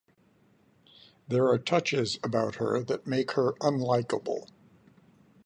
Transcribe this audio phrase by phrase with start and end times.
[1.27, 4.47] There are touches about her that make her unlikable.